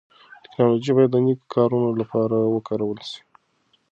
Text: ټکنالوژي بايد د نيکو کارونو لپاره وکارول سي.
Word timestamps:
ټکنالوژي 0.43 0.91
بايد 0.95 1.09
د 1.13 1.17
نيکو 1.25 1.45
کارونو 1.55 1.89
لپاره 2.01 2.37
وکارول 2.53 2.99
سي. 3.09 3.21